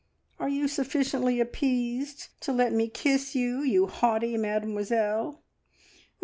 Are 0.39 0.49
you 0.49 0.67
sufficiently 0.67 1.39
appeased 1.39 2.29
to 2.41 2.51
let 2.51 2.73
me 2.73 2.87
kiss 2.87 3.35
you, 3.35 3.61
you 3.61 3.85
haughty 3.85 4.35
Mademoiselle?" 4.35 5.43